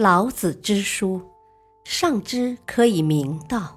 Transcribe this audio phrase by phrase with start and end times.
[0.00, 1.28] 老子之书，
[1.84, 3.76] 上之可以明道，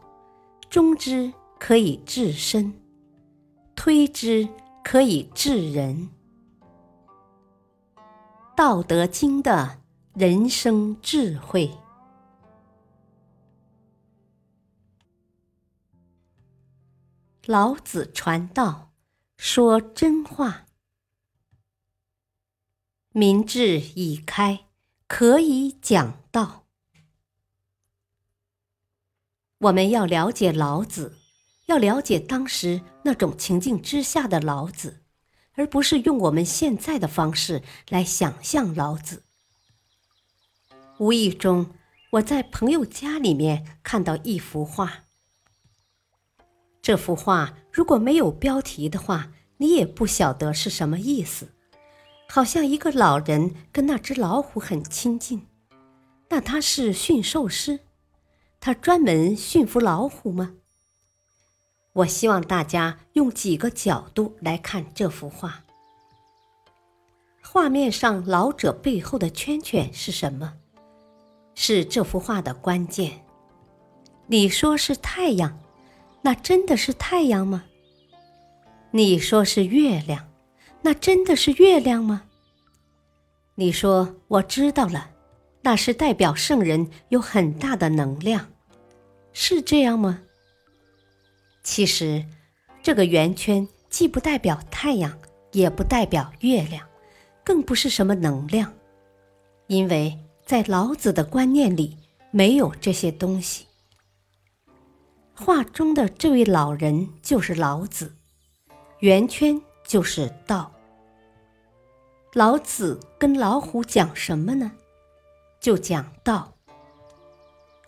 [0.70, 2.80] 中之可以治身，
[3.76, 4.48] 推之
[4.84, 6.12] 可以治人。
[8.56, 9.82] 《道德经》的
[10.14, 11.72] 人生智慧。
[17.48, 18.92] 老子传道，
[19.38, 20.68] 说真话。
[23.12, 24.68] 民智已开，
[25.14, 26.64] 可以讲道。
[29.58, 31.18] 我们要了解老子，
[31.66, 35.04] 要了解当时那种情境之下的老子，
[35.56, 39.24] 而不是用我们现在的方式来想象老子。
[40.98, 41.74] 无意中，
[42.12, 45.04] 我在朋友家里面看到一幅画。
[46.82, 51.50] 这幅画如果没有标题的话，你也不晓得是什么意思。
[52.34, 55.48] 好像一个老人跟那只老虎很亲近，
[56.30, 57.82] 那他是驯兽师，
[58.62, 60.54] 他专门驯服老虎吗？
[61.92, 65.66] 我希望大家用几个角度来看这幅画。
[67.44, 70.54] 画面上老者背后的圈圈是什么？
[71.54, 73.26] 是这幅画的关键。
[74.28, 75.60] 你说是太阳，
[76.22, 77.66] 那真的是太阳吗？
[78.92, 80.31] 你说是月亮。
[80.82, 82.24] 那真的是月亮吗？
[83.56, 85.12] 你说我知道了，
[85.62, 88.48] 那是代表圣人有很大的能量，
[89.34, 90.22] 是这样吗？
[91.64, 92.26] 其实，
[92.82, 95.16] 这个圆圈既不代表太阳，
[95.52, 96.88] 也不代表月亮，
[97.44, 98.74] 更不是什么能量，
[99.68, 101.96] 因为在老子的观念里
[102.32, 103.68] 没有这些东西。
[105.36, 108.16] 画中的这位老人就是老子，
[109.00, 109.62] 圆圈。
[109.92, 110.72] 就是道。
[112.32, 114.72] 老子跟老虎讲什么呢？
[115.60, 116.54] 就讲道。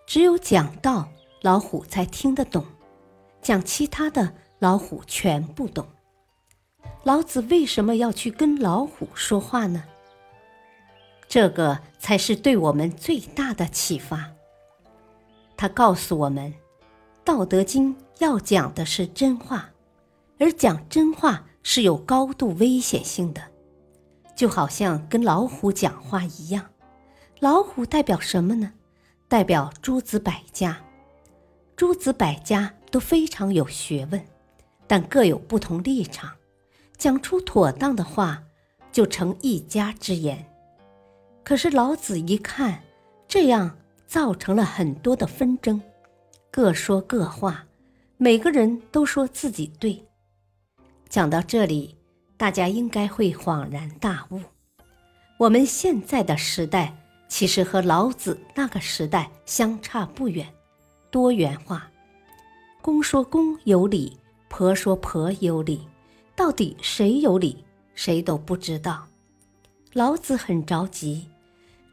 [0.05, 1.07] 只有讲道，
[1.43, 2.61] 老虎才听得懂；
[3.41, 5.87] 讲其他的，老虎全不懂。
[7.03, 9.85] 老子为什么要去跟老虎说话呢？
[11.29, 14.29] 这个才是对我们最大的启发。
[15.55, 16.51] 他告诉我们，
[17.23, 19.69] 《道德经》要讲的是真话，
[20.37, 21.45] 而讲真话。
[21.63, 23.41] 是有高度危险性的，
[24.35, 26.69] 就好像跟老虎讲话一样。
[27.39, 28.73] 老虎代表什么呢？
[29.27, 30.79] 代表诸子百家。
[31.75, 34.23] 诸子百家都非常有学问，
[34.85, 36.31] 但各有不同立场，
[36.97, 38.43] 讲出妥当的话
[38.91, 40.45] 就成一家之言。
[41.43, 42.83] 可是老子一看，
[43.27, 43.75] 这样
[44.05, 45.81] 造成了很多的纷争，
[46.51, 47.65] 各说各话，
[48.17, 50.05] 每个人都说自己对。
[51.13, 51.95] 讲到这里，
[52.37, 54.41] 大家应该会恍然大悟：
[55.37, 56.91] 我们现在的时代
[57.27, 60.51] 其实和老子那个时代相差不远，
[61.11, 61.87] 多元化。
[62.81, 64.17] 公说公有理，
[64.49, 65.87] 婆说婆有理，
[66.35, 67.63] 到底谁有理，
[67.93, 69.05] 谁都不知道。
[69.91, 71.29] 老子很着急，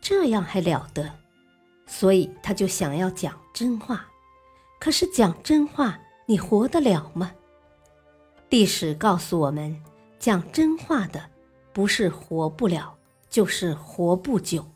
[0.00, 1.12] 这样还了得？
[1.86, 4.02] 所以他就想要讲真话。
[4.78, 7.30] 可是讲真话，你活得了吗？
[8.50, 9.80] 历史告诉我们，
[10.18, 11.22] 讲真话的
[11.72, 12.96] 不是活不了，
[13.28, 14.66] 就是活不久。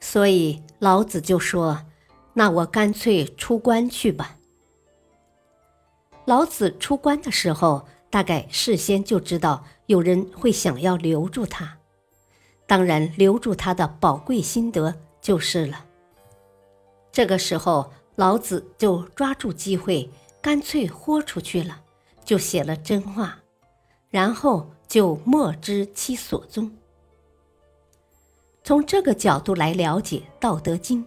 [0.00, 1.84] 所以老子就说
[2.32, 4.38] ：“那我干脆出关去吧。”
[6.24, 11.76] 老子出关的时候，大概事先就知道有人会想要留住他，
[12.66, 15.84] 当然留住他的宝贵心得就是了。
[17.12, 20.08] 这个时候，老子就抓住机会。
[20.46, 21.82] 干脆豁出去了，
[22.24, 23.40] 就写了真话，
[24.10, 26.70] 然后就莫知其所踪。
[28.62, 31.02] 从这个角度来了解《道德经》，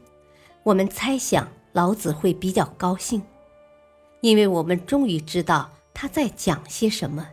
[0.63, 3.23] 我们猜想老子会比较高兴，
[4.19, 7.25] 因为我们终于知道他在讲些什么，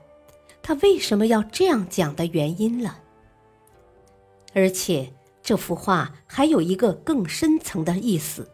[0.62, 3.00] 他为什么要这样讲的原因了。
[4.54, 5.12] 而且
[5.42, 8.48] 这幅画还有一个更深层的意思，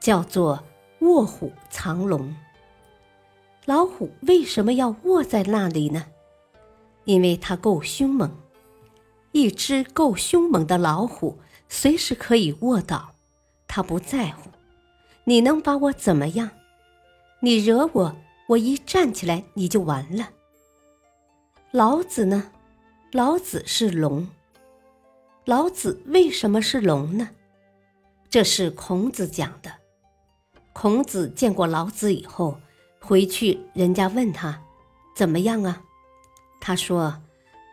[0.00, 0.64] 叫做
[1.00, 2.34] “卧虎藏龙”。
[3.68, 6.06] 老虎为什么要卧在那里呢？
[7.04, 8.34] 因为它够凶猛。
[9.32, 11.38] 一只够凶猛的老虎，
[11.68, 13.10] 随时可以卧倒，
[13.66, 14.48] 它不在乎。
[15.24, 16.48] 你能把我怎么样？
[17.40, 18.16] 你惹我，
[18.46, 20.30] 我一站起来你就完了。
[21.70, 22.50] 老子呢？
[23.12, 24.26] 老子是龙。
[25.44, 27.28] 老子为什么是龙呢？
[28.30, 29.70] 这是孔子讲的。
[30.72, 32.58] 孔子见过老子以后。
[33.00, 34.62] 回去，人家问他
[35.14, 35.82] 怎么样啊？
[36.60, 37.22] 他说：“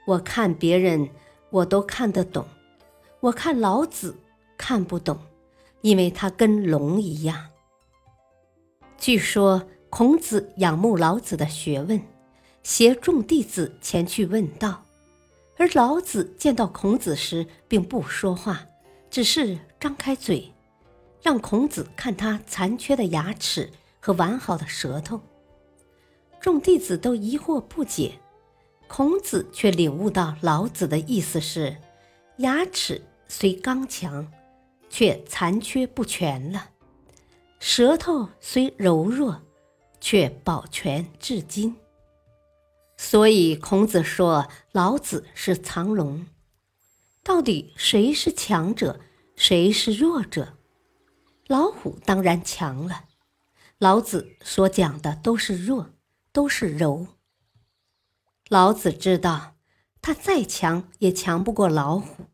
[0.06, 1.10] 我看别人，
[1.50, 2.46] 我都看得懂；
[3.20, 4.16] 我看老子，
[4.58, 5.20] 看不懂，
[5.82, 7.50] 因为他跟龙一样。
[8.98, 12.02] 据说孔子仰慕老子的学问，
[12.64, 14.86] 携众弟子前去问道，
[15.58, 18.66] 而老子见到孔子时并不说话，
[19.10, 20.54] 只是张开嘴，
[21.22, 23.72] 让孔子看他残缺的牙齿
[24.06, 25.20] 和完好的舌头。
[26.40, 28.20] 众弟子都疑惑不解，
[28.88, 31.76] 孔子却领悟到老子的意思是：
[32.38, 34.32] 牙齿虽刚强，
[34.92, 36.70] 却残缺不全了；
[37.60, 39.42] 舌头虽柔弱，
[40.00, 41.76] 却保全至今。
[42.98, 46.28] 所以孔子说老子是藏龙。
[47.24, 49.00] 到底谁是强者，
[49.36, 50.60] 谁是弱者？
[51.48, 53.05] 老虎当然强了，
[53.86, 55.92] 老子所讲的都是弱。
[56.34, 57.06] 都是柔。
[58.50, 59.58] 老子知道，
[60.02, 62.26] 他再强也强不过老虎。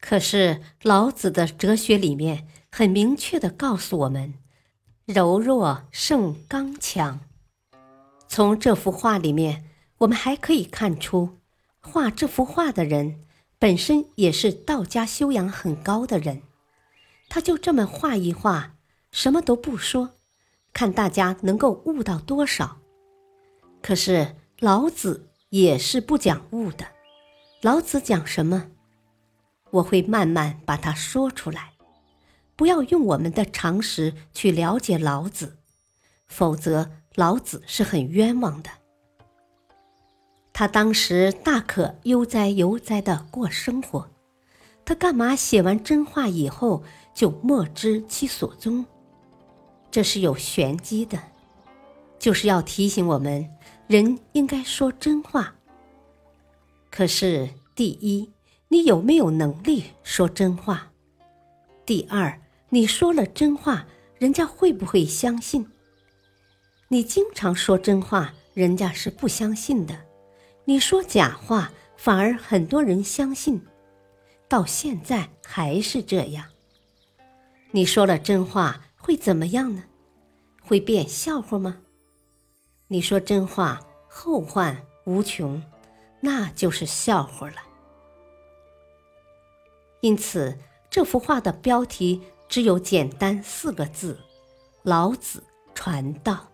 [0.00, 4.34] 可是老子的哲学里面很明确的告诉我们：
[5.06, 7.18] 柔弱胜刚强。
[8.28, 9.68] 从这幅画里面，
[9.98, 11.40] 我们还可以看出，
[11.80, 13.26] 画这幅画的人
[13.58, 16.42] 本身也是道家修养很高的人。
[17.28, 18.76] 他就这么画一画，
[19.10, 20.19] 什么都不说，
[20.72, 22.78] 看大家能够悟到多少。
[23.82, 26.86] 可是老子也是不讲悟的，
[27.62, 28.70] 老子讲什么？
[29.70, 31.72] 我会慢慢把它说出来。
[32.56, 35.56] 不要用我们的常识去了解老子，
[36.26, 38.68] 否则老子是很冤枉的。
[40.52, 44.10] 他当时大可悠哉悠哉的过生活，
[44.84, 46.82] 他干嘛写完真话以后
[47.14, 48.84] 就莫知其所踪？
[49.90, 51.18] 这是有玄机的，
[52.18, 53.48] 就是要提醒我们。
[53.86, 55.56] 人应该说真话。
[56.90, 58.30] 可是，第一，
[58.68, 60.92] 你有没有能力说真话？
[61.84, 63.86] 第二，你说了真话，
[64.18, 65.66] 人家会不会相信？
[66.86, 69.94] 你经常说真话，人家是不相信的；
[70.64, 73.60] 你说假话，反而很多人相信。
[74.48, 76.46] 到现在还是这样。
[77.72, 79.84] 你说了真话会怎么样呢？
[80.62, 81.78] 会变笑话吗？
[82.86, 85.60] 你说真话，后患无穷，
[86.20, 87.56] 那就是笑话了。
[90.00, 90.56] 因此，
[90.90, 94.18] 这幅画的标题只有简单四个字
[94.84, 95.42] ：“老子
[95.74, 96.48] 传道。”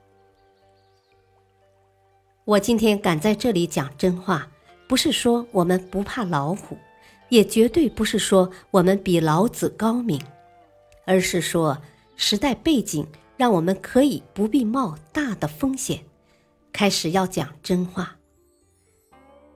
[2.47, 4.49] 我今天敢在这里讲真话，
[4.87, 6.79] 不是说我们不怕老虎，
[7.29, 10.21] 也绝对不是说我们比老子高明，
[11.07, 11.77] 而是说
[12.17, 16.03] 时代背景让我们可以不必冒大的风险。
[16.73, 18.17] 开始要讲真话，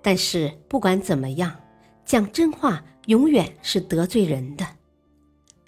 [0.00, 1.60] 但是不管怎么样，
[2.04, 4.66] 讲真话永远是得罪人的，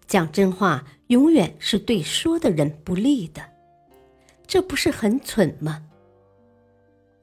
[0.07, 3.43] 讲真话永远是对说的人不利的，
[4.47, 5.83] 这不是很蠢吗？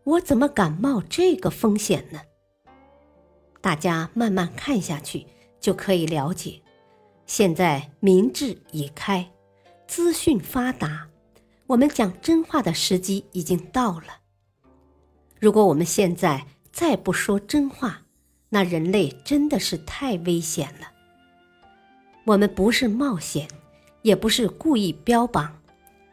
[0.03, 2.21] 我怎么敢冒这个风险呢？
[3.61, 5.25] 大家慢慢看下去
[5.59, 6.61] 就可以了解。
[7.25, 9.31] 现在民智已开，
[9.89, 11.07] 资讯发达。
[11.65, 14.19] 我们讲真话的时机已经到了。
[15.39, 18.03] 如果我们现在再不说真话，
[18.49, 20.91] 那人类真的是太危险了。
[22.23, 23.47] 我们不是冒险，
[24.03, 25.59] 也不是故意标榜，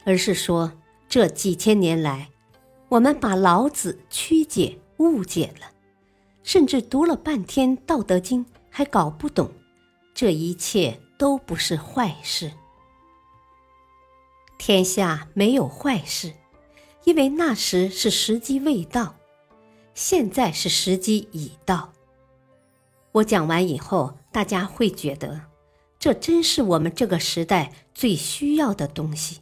[0.07, 0.73] 而是说
[1.07, 2.31] 这几千年来，
[2.89, 5.67] 我们把老子曲解、误解了，
[6.43, 9.53] 甚至读了半天《道德经》还搞不懂。
[10.15, 12.51] 这一切都不是坏事。
[14.59, 16.33] 天下没有坏事，
[17.05, 19.15] 因为那时是时机未到，
[19.95, 21.93] 现在是时机已到。
[23.13, 25.43] 我讲完以后，大家会觉得，
[25.99, 29.41] 这真是我们这个时代最需要的东西。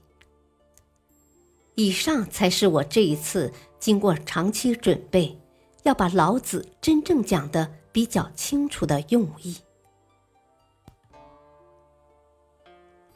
[1.75, 5.37] 以上才是我这一次经过长期准备，
[5.83, 9.57] 要把老子真正讲的比较清楚的用意。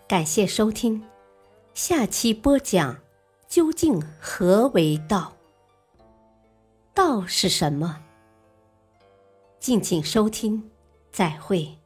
[0.09, 1.05] 感谢收听。
[1.79, 2.99] 下期播讲，
[3.47, 5.33] 究竟何为道？
[6.93, 8.03] 道是什么？
[9.61, 10.69] 敬请收听，
[11.13, 11.79] 再会。